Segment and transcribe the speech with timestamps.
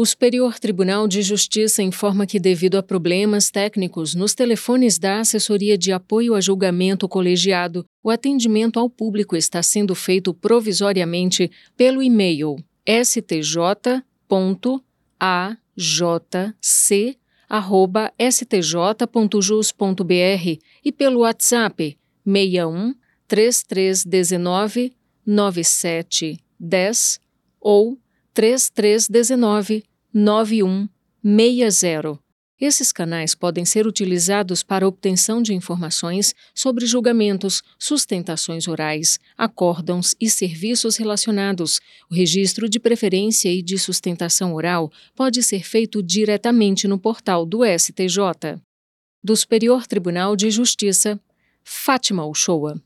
[0.00, 5.76] O Superior Tribunal de Justiça informa que, devido a problemas técnicos nos telefones da Assessoria
[5.76, 12.54] de Apoio a Julgamento Colegiado, o atendimento ao público está sendo feito provisoriamente pelo e-mail
[12.86, 13.98] stj.ajc.stj.jus.br
[20.84, 22.94] e pelo WhatsApp 61
[23.26, 24.92] 3319
[25.26, 27.20] 9710
[27.60, 27.98] ou
[28.34, 32.18] 3319 9160.
[32.60, 40.28] Esses canais podem ser utilizados para obtenção de informações sobre julgamentos, sustentações orais, acórdãos e
[40.28, 41.78] serviços relacionados.
[42.10, 47.60] O registro de preferência e de sustentação oral pode ser feito diretamente no portal do
[47.64, 48.58] STJ.
[49.22, 51.20] Do Superior Tribunal de Justiça,
[51.62, 52.82] Fátima Uchoa.